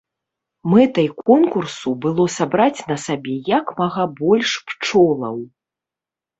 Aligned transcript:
Мэтай 0.71 1.09
конкурсу 1.27 1.89
было 2.07 2.25
сабраць 2.37 2.81
на 2.89 2.97
сабе 3.05 3.37
як 3.59 3.65
мага 3.85 4.09
больш 4.23 4.59
пчолаў. 4.71 5.37